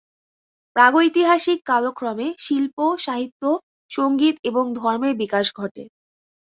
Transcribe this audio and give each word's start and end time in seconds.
প্রাগৈতিহাসিক 0.75 1.59
কালক্রমে 1.65 2.27
শিল্প, 2.39 2.77
স্থাপত্য, 2.97 3.43
সংগীত 3.91 4.35
এবং 4.43 4.63
ধর্মের 4.79 5.13
বিকাশ 5.21 5.45
ঘটে। 5.55 5.83